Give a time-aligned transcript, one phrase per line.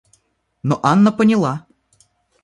[0.63, 1.67] Но Анна поняла.